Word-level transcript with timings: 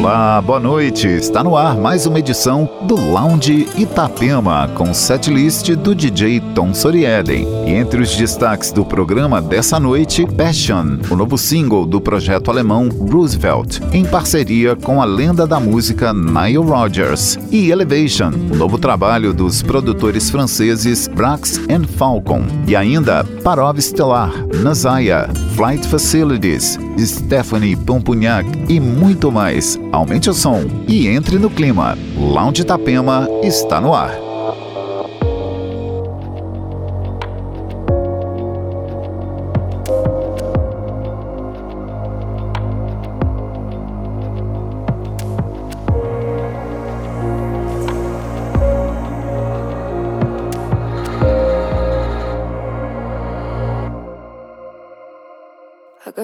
Olá, 0.00 0.40
boa 0.40 0.58
noite. 0.58 1.06
Está 1.06 1.44
no 1.44 1.58
ar 1.58 1.76
mais 1.76 2.06
uma 2.06 2.18
edição 2.18 2.66
do 2.84 2.94
Lounge 2.94 3.68
Itapema 3.76 4.66
com 4.74 4.94
setlist 4.94 5.68
do 5.76 5.94
DJ 5.94 6.40
Tom 6.54 6.72
Sorieden. 6.72 7.46
E 7.66 7.72
entre 7.72 8.00
os 8.00 8.16
destaques 8.16 8.72
do 8.72 8.82
programa 8.82 9.42
dessa 9.42 9.78
noite, 9.78 10.24
Passion, 10.24 11.00
o 11.10 11.14
novo 11.14 11.36
single 11.36 11.84
do 11.84 12.00
projeto 12.00 12.50
alemão 12.50 12.88
Roosevelt, 12.88 13.78
em 13.92 14.06
parceria 14.06 14.74
com 14.74 15.02
a 15.02 15.04
lenda 15.04 15.46
da 15.46 15.60
música 15.60 16.14
Nile 16.14 16.56
Rodgers, 16.56 17.38
e 17.50 17.70
Elevation, 17.70 18.30
o 18.50 18.56
novo 18.56 18.78
trabalho 18.78 19.34
dos 19.34 19.62
produtores 19.62 20.30
franceses 20.30 21.08
Brax 21.08 21.58
and 21.68 21.84
Falcon, 21.98 22.44
e 22.66 22.74
ainda 22.74 23.22
Parov 23.44 23.78
Stellar, 23.78 24.32
Nazaya, 24.62 25.28
Flight 25.54 25.86
Facilities, 25.86 26.78
Stephanie 26.98 27.76
Pompunhac 27.76 28.46
e 28.66 28.80
muito 28.80 29.30
mais 29.30 29.78
aumente 29.92 30.30
o 30.30 30.34
som 30.34 30.60
e 30.88 31.06
entre 31.06 31.38
no 31.38 31.50
clima. 31.50 31.96
Lounge 32.16 32.62
Itapema 32.62 33.28
está 33.42 33.80
no 33.80 33.94
ar. 33.94 34.30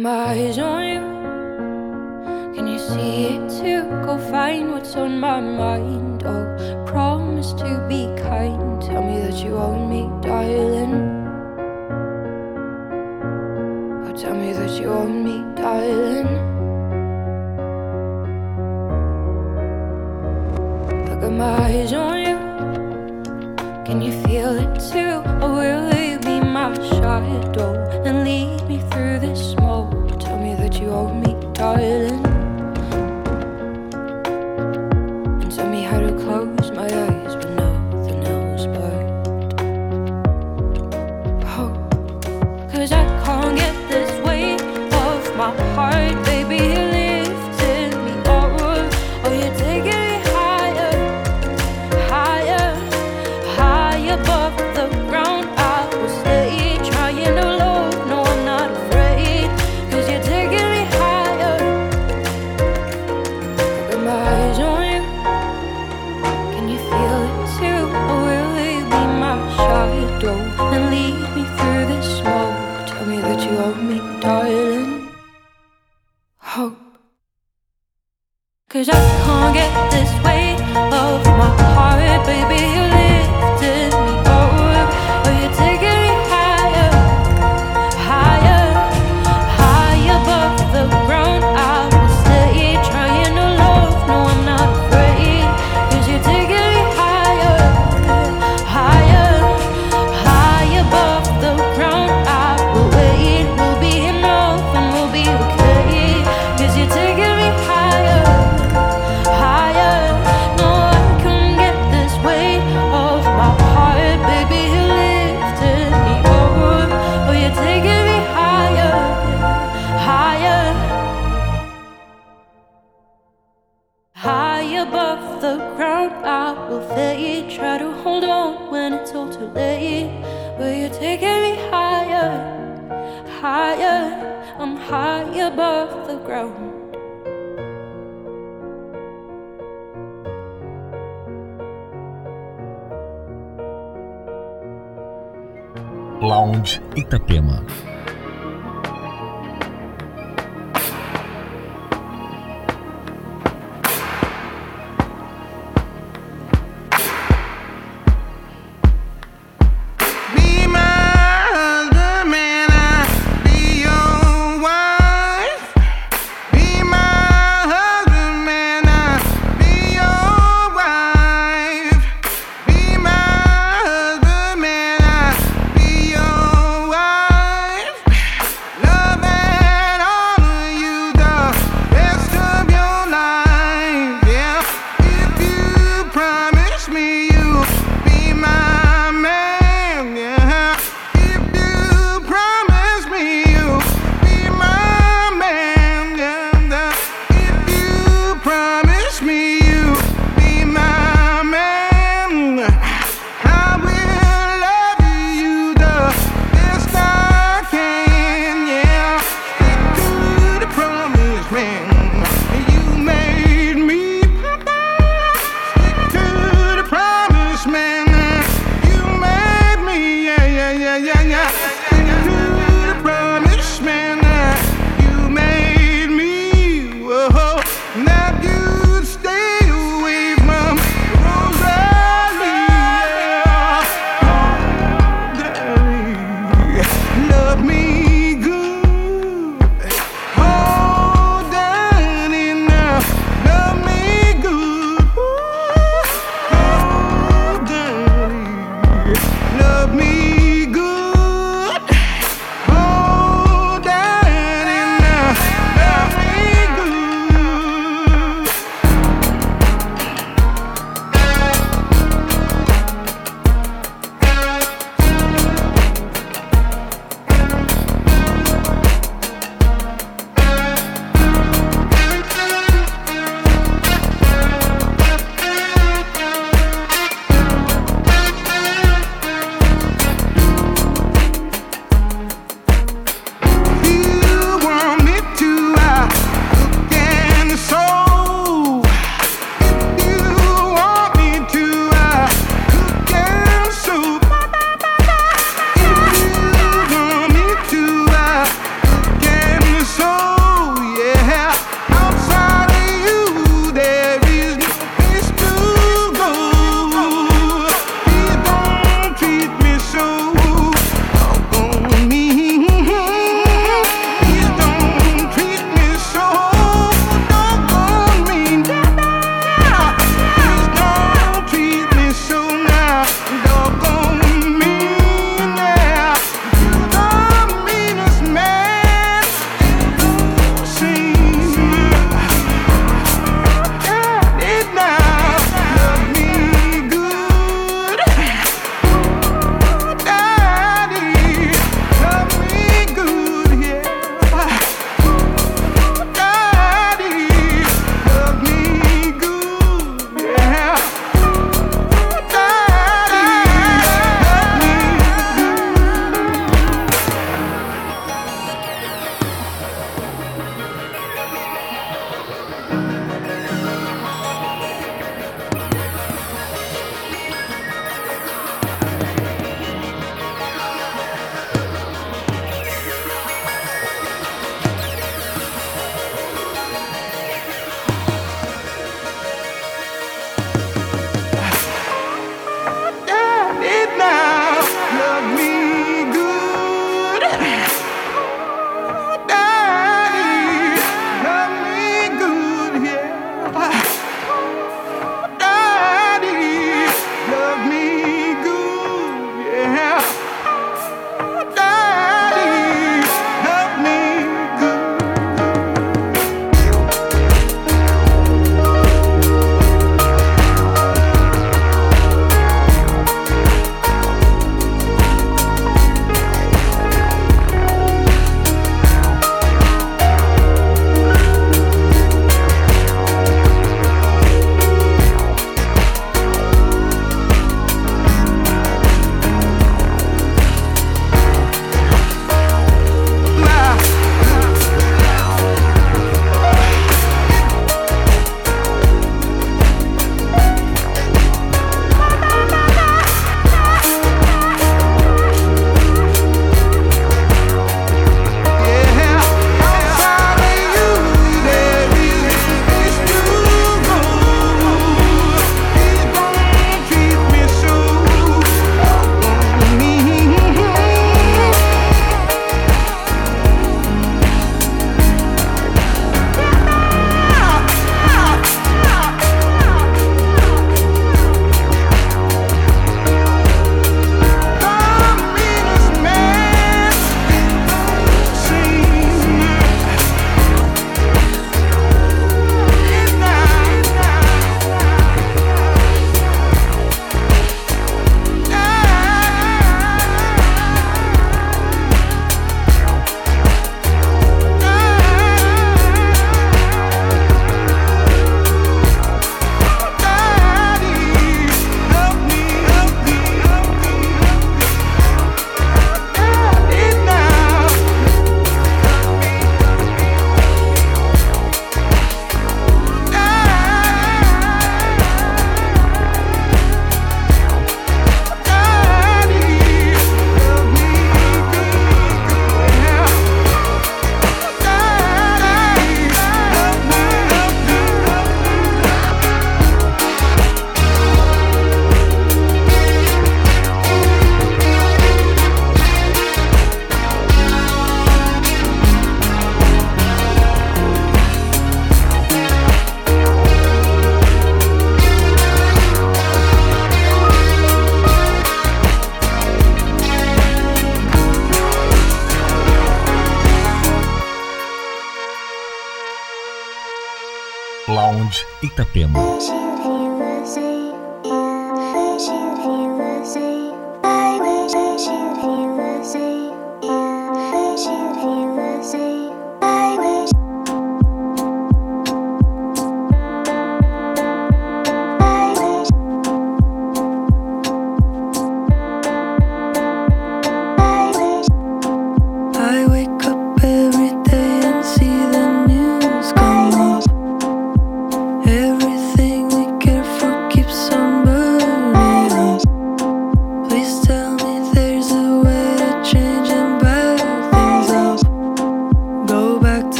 my 0.00 0.69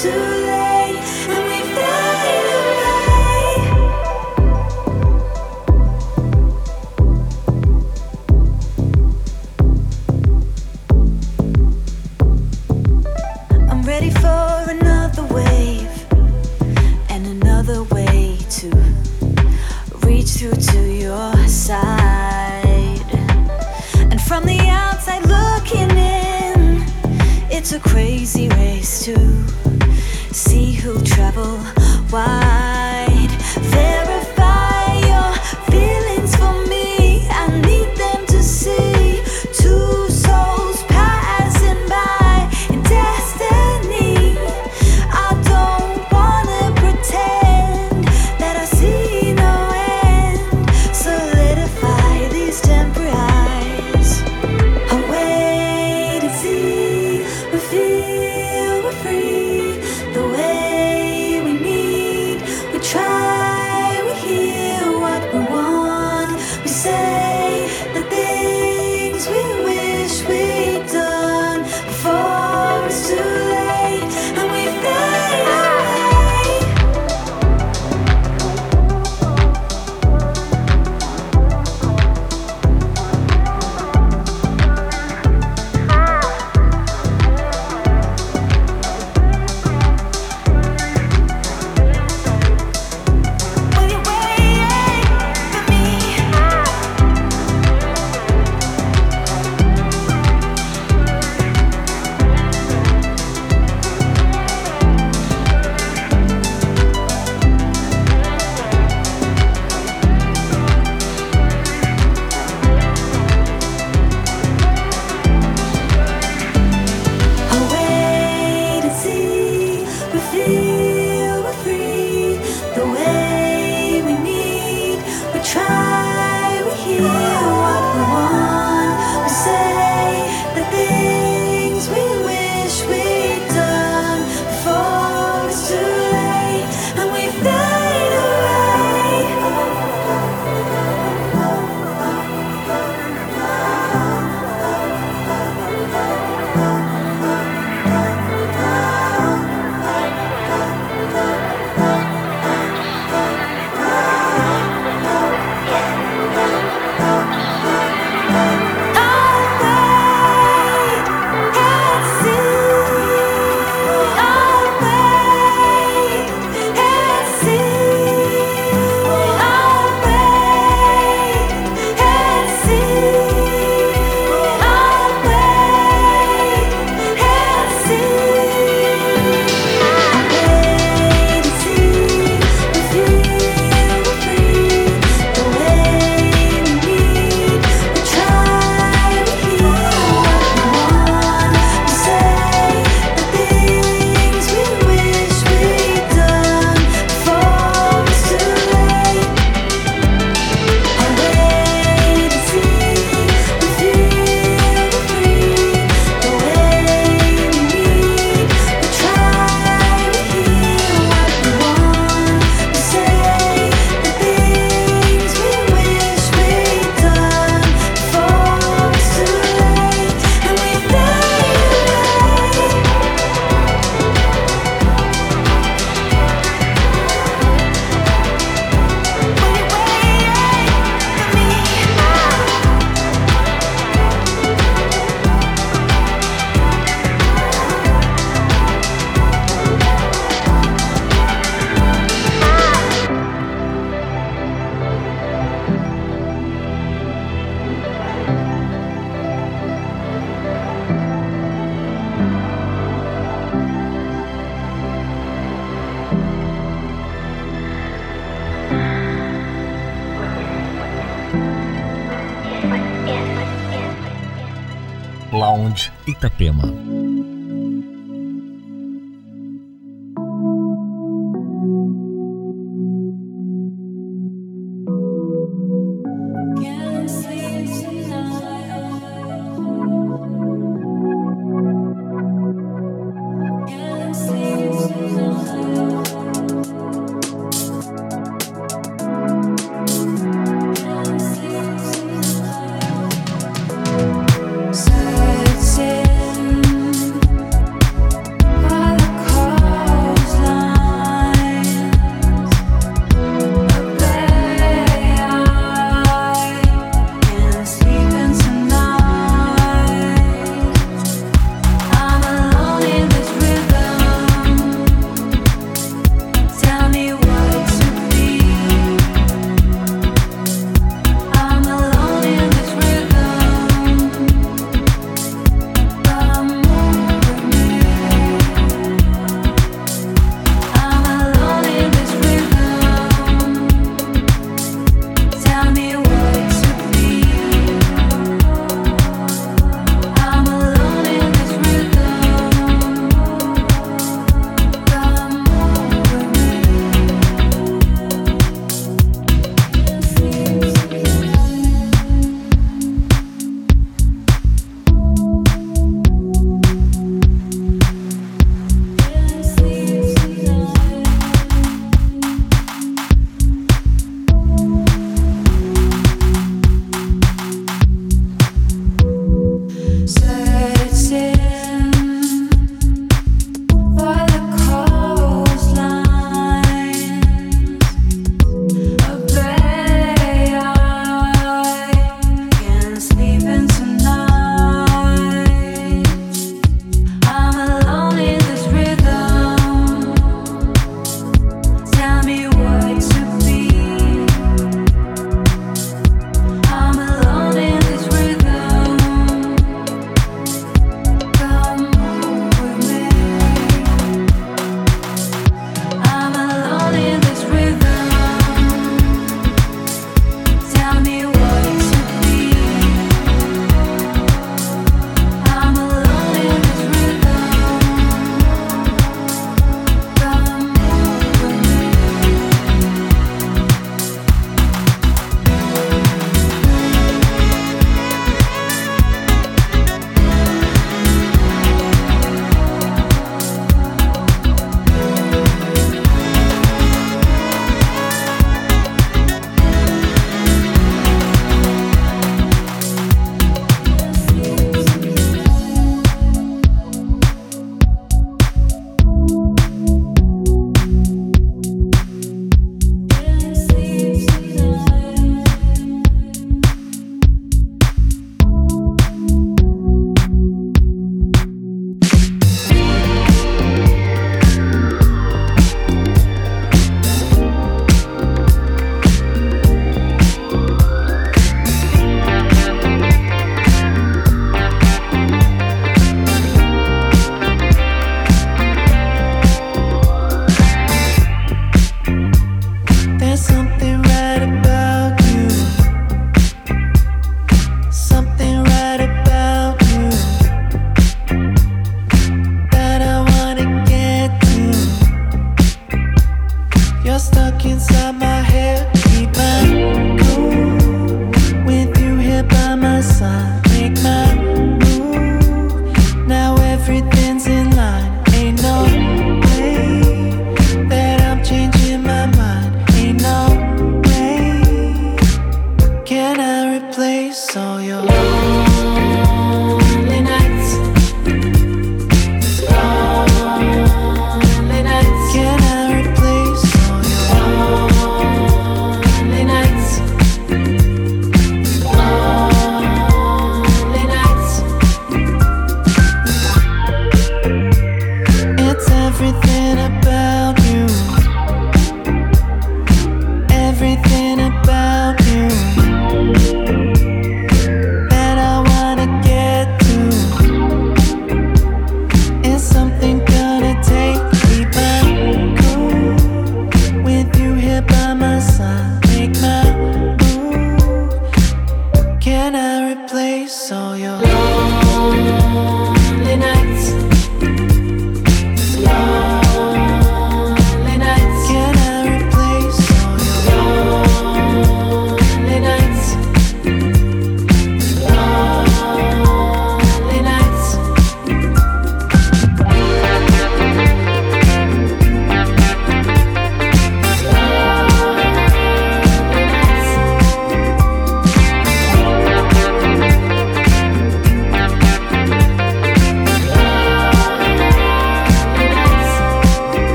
before 0.00 0.47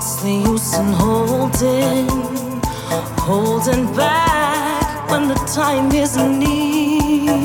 What's 0.00 0.22
the 0.22 0.32
use 0.32 0.78
in 0.78 0.86
holding, 0.94 2.08
holding 3.20 3.84
back 3.94 5.10
when 5.10 5.28
the 5.28 5.34
time 5.54 5.92
is 5.92 6.16
near? 6.16 7.36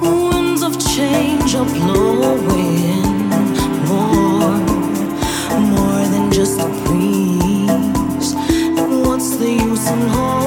Winds 0.00 0.62
of 0.62 0.78
change 0.80 1.54
are 1.54 1.66
blowing 1.66 3.28
more, 3.86 4.56
more 5.60 6.04
than 6.08 6.32
just 6.32 6.58
a 6.58 6.68
breeze. 6.86 8.32
What's 9.04 9.36
the 9.36 9.50
use 9.50 9.90
in 9.90 10.08
holding? 10.08 10.37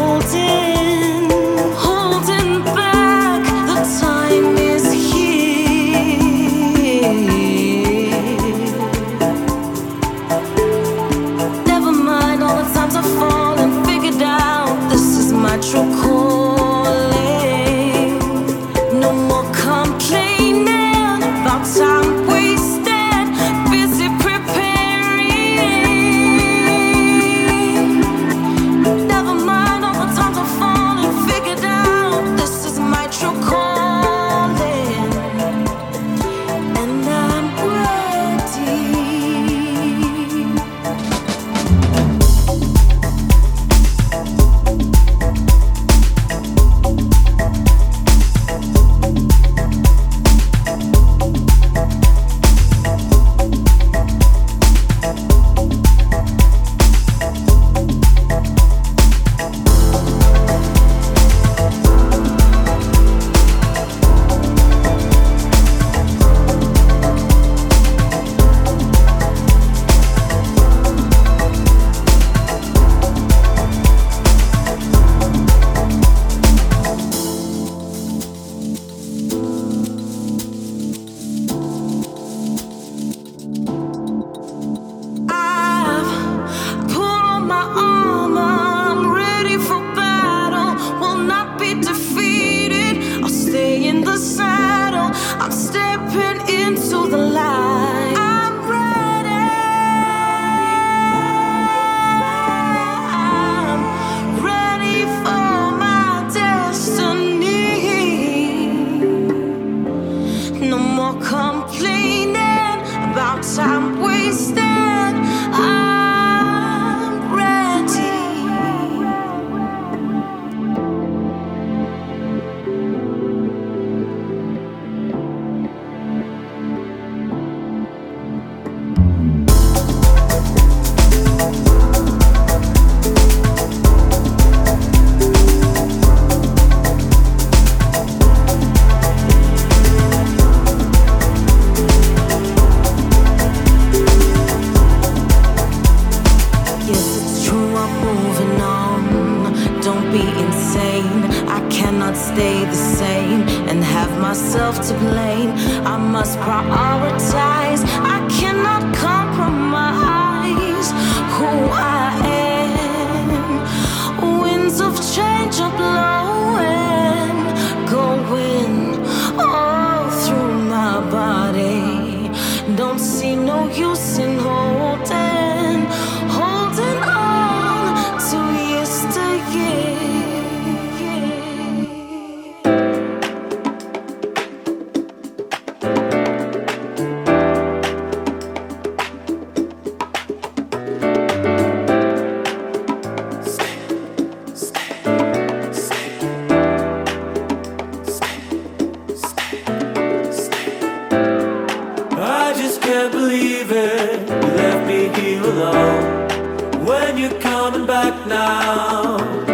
can't 203.01 203.13
believe 203.13 203.71
it. 203.71 204.29
You 204.29 204.35
left 204.61 204.87
me 204.87 205.09
here 205.19 205.41
alone. 205.41 206.85
When 206.85 207.17
you're 207.17 207.39
coming 207.39 207.87
back 207.87 208.27
now. 208.27 209.50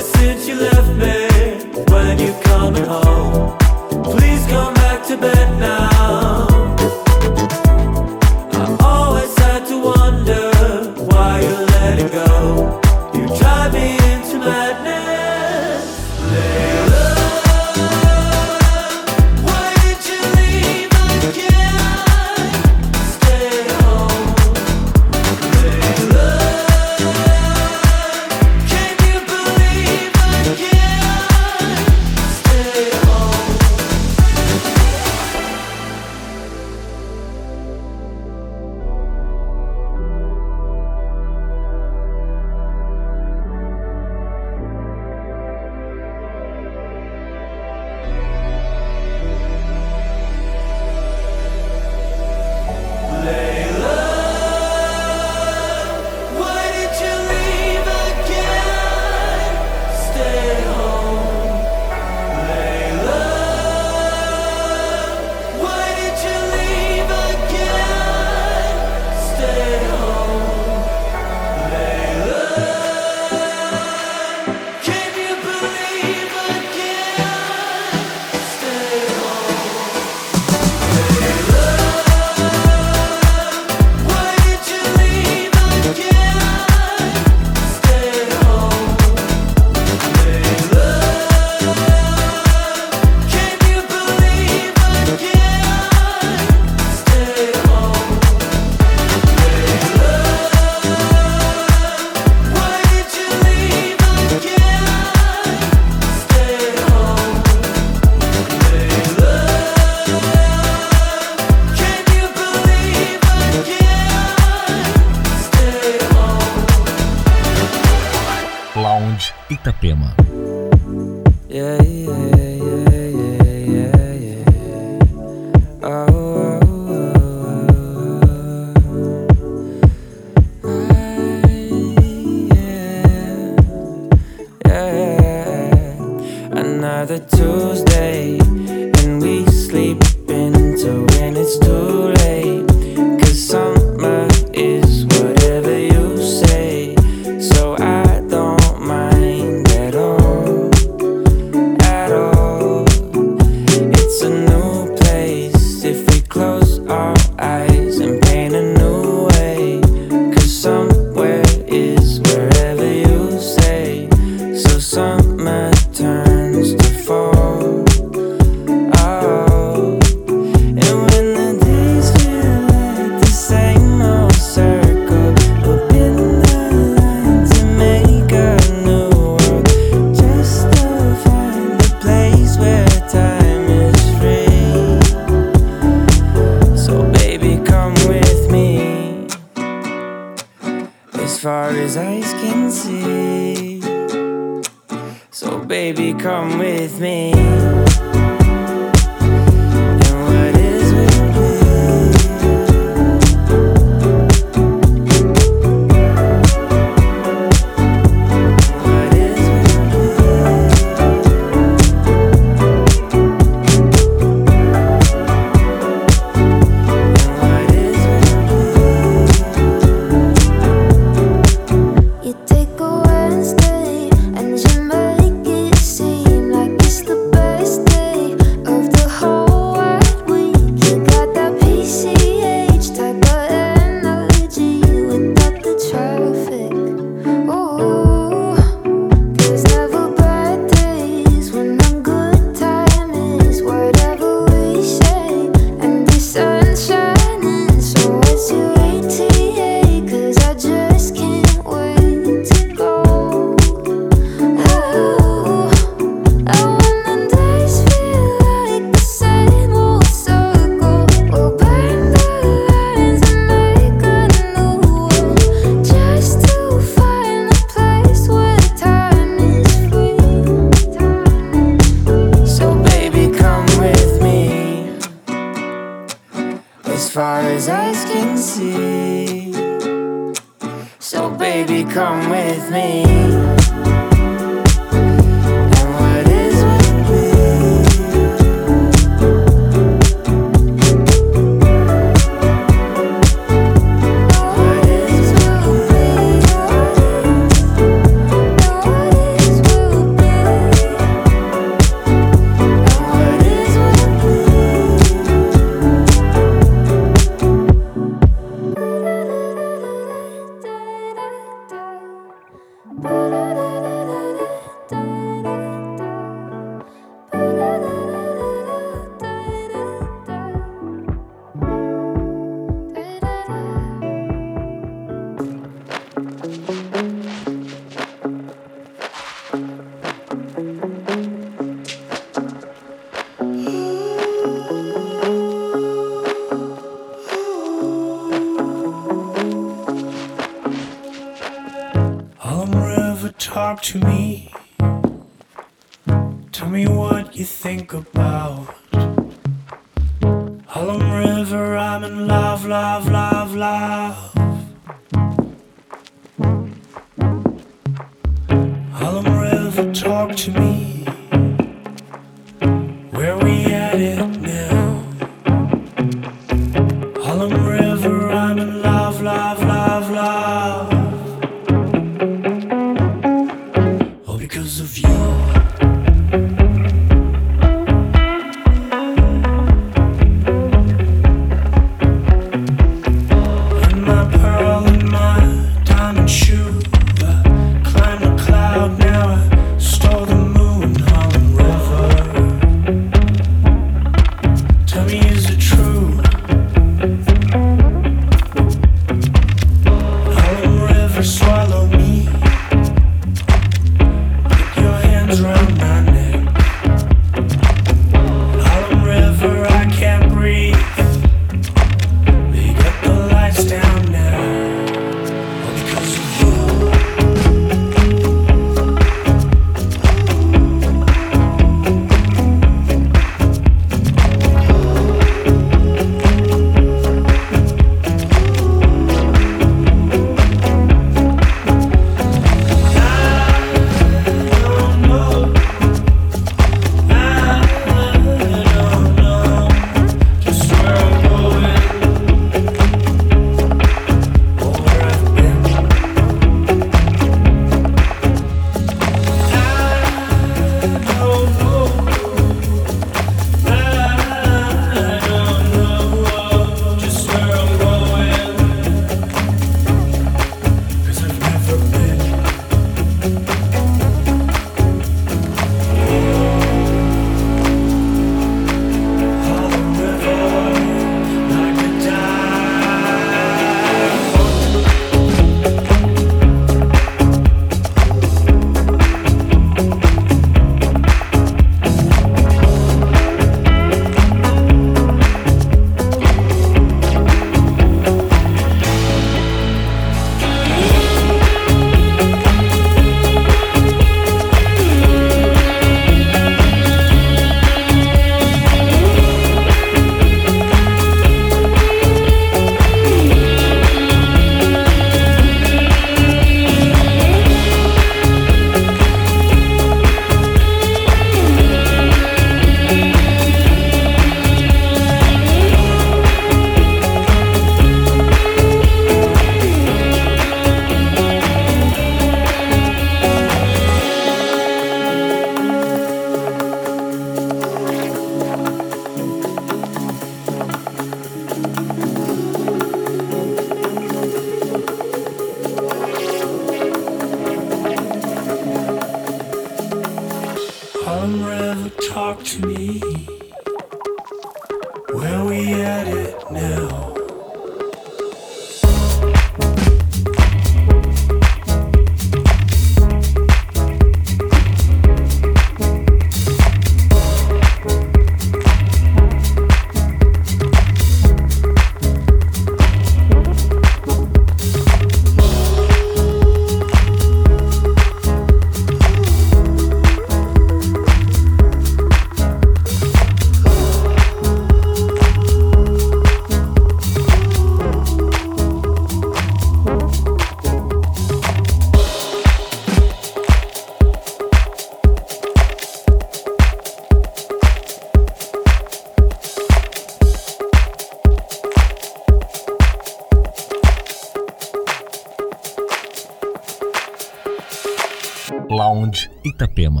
Lounge 598.74 599.30
Itapema. 599.44 600.00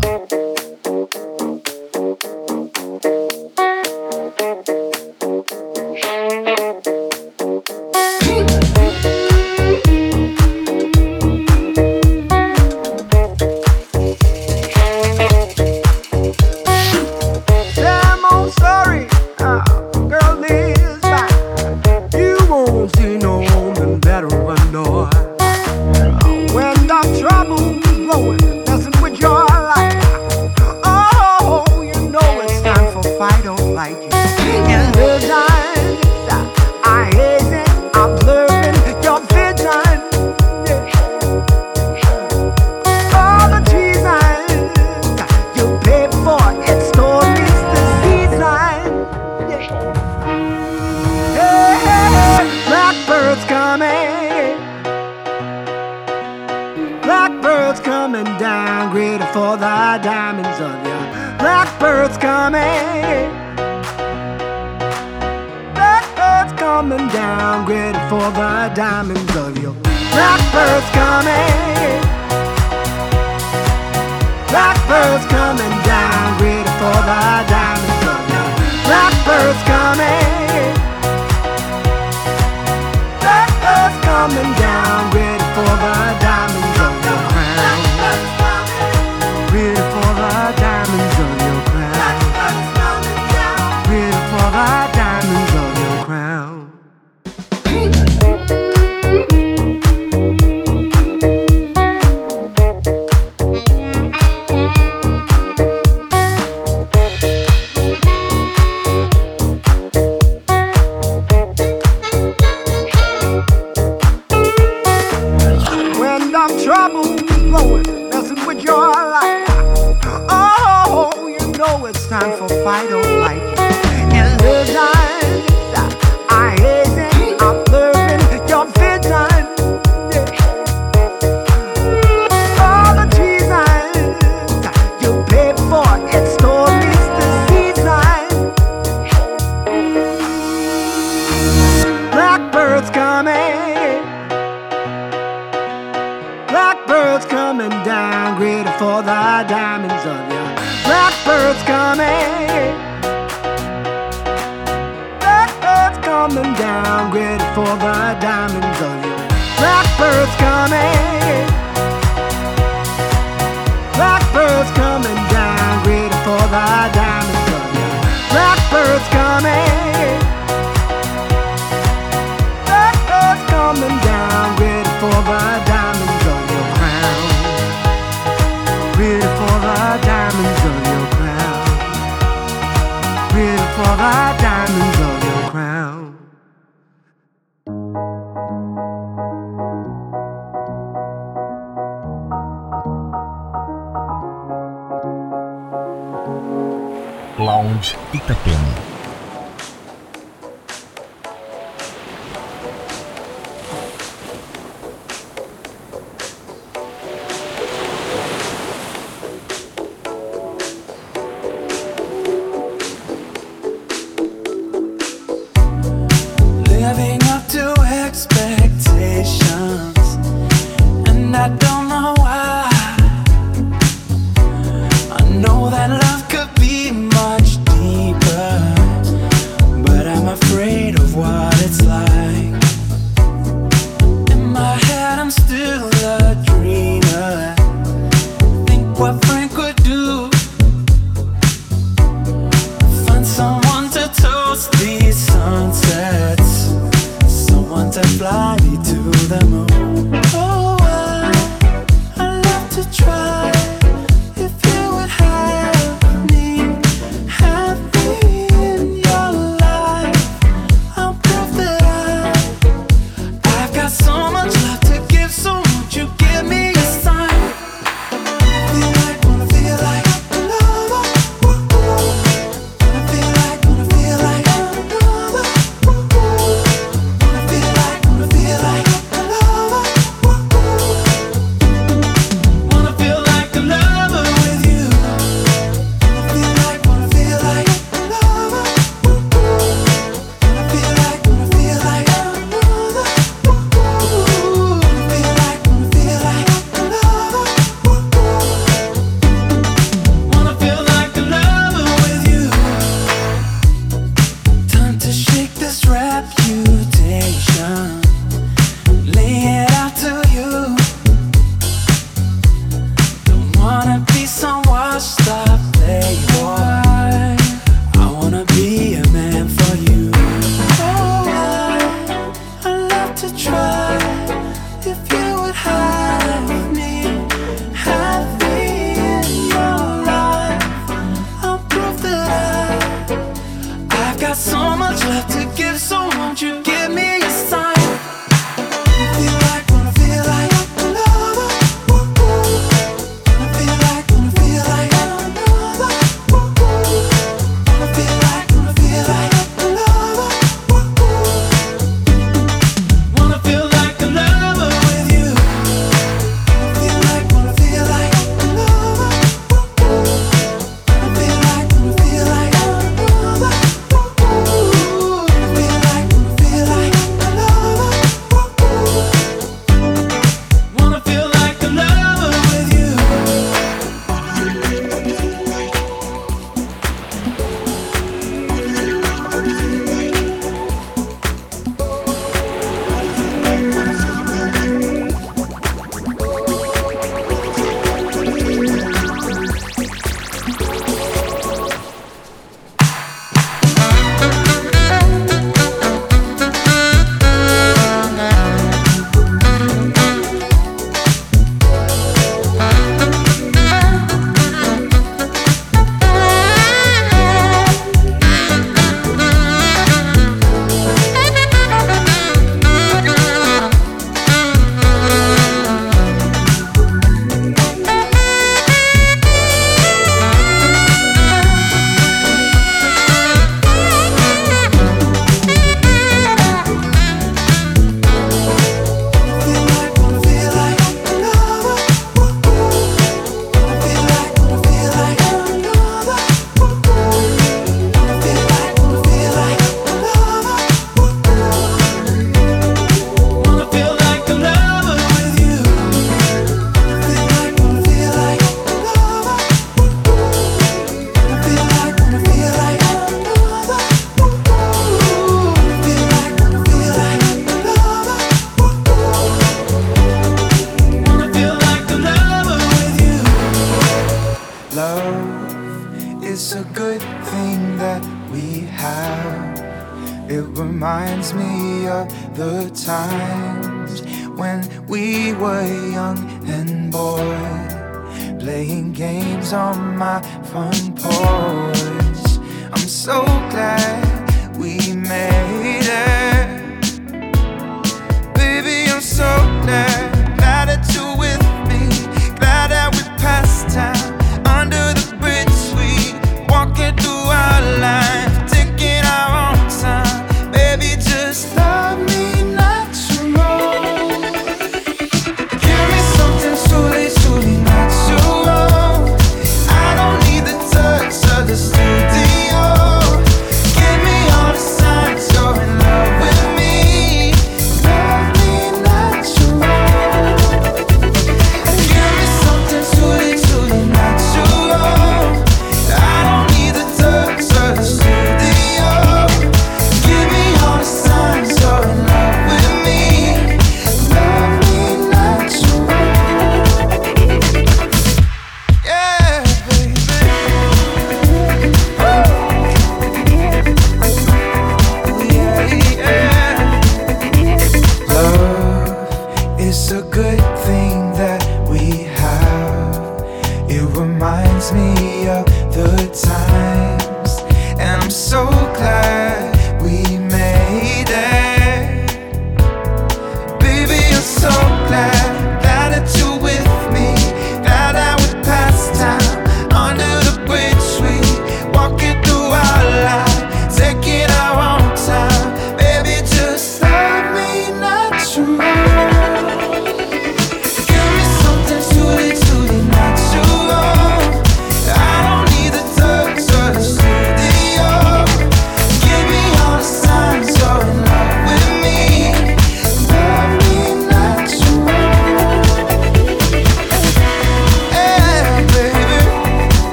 Is 549.64 549.92
a 549.92 550.02
good 550.02 550.44
thing 550.66 551.12
that 551.14 551.66
we 551.66 552.02
have. 552.20 553.24
It 553.66 553.82
reminds 553.96 554.72
me 554.72 555.26
of 555.26 555.46
the 555.72 555.96
times, 556.12 557.40
and 557.80 558.02
I'm 558.02 558.10
so 558.10 558.44
glad 558.76 559.53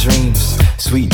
dreams. 0.00 0.58
Sweet 0.78 1.13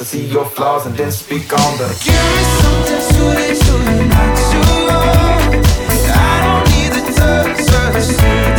I 0.00 0.04
see 0.04 0.26
your 0.26 0.44
flaws 0.44 0.86
and 0.86 0.96
then 0.96 1.10
speak 1.10 1.52
on 1.52 1.78
them. 1.78 1.90
Give 2.04 2.14
me 2.14 2.42
something. 2.62 4.12
I 6.14 6.40
don't 6.44 6.66
need 6.70 6.92
the 6.92 7.02
touch 7.18 7.58
of 7.58 8.57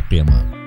Itapema. 0.00 0.59